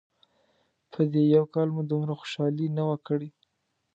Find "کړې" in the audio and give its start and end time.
3.07-3.29